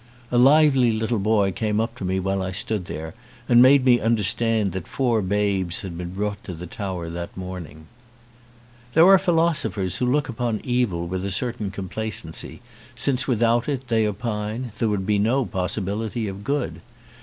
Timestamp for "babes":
5.21-5.81